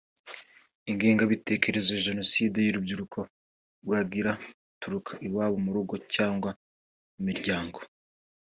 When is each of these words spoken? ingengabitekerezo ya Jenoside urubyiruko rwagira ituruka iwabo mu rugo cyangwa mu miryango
ingengabitekerezo 0.91 1.89
ya 1.93 2.03
Jenoside 2.07 2.59
urubyiruko 2.71 3.19
rwagira 3.83 4.31
ituruka 4.73 5.13
iwabo 5.27 5.57
mu 5.65 5.71
rugo 5.75 5.95
cyangwa 6.13 6.49
mu 7.13 7.21
miryango 7.27 7.79